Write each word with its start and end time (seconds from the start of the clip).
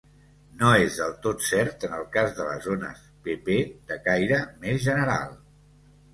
No 0.59 0.69
és 0.85 0.95
de 1.01 1.09
tot 1.25 1.43
cert 1.47 1.85
en 1.89 1.93
el 1.97 2.07
cas 2.15 2.33
de 2.39 2.47
les 2.47 2.65
ones 2.77 3.05
pp 3.29 3.59
de 3.93 4.01
caire 4.09 4.43
més 4.67 4.83
general. 4.89 5.39